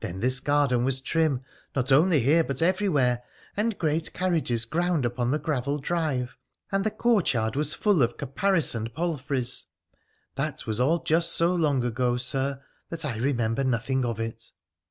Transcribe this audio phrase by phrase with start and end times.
[0.00, 1.42] Then this garden was trim—
[1.76, 3.22] not only here but everywhere—
[3.54, 6.38] and great carriages ground upon the gravel drive,
[6.72, 9.66] and the courtyard was full of caparisoned palfreys.
[10.36, 14.52] That was all just so long ago, Sir, that I remember nothing of it.'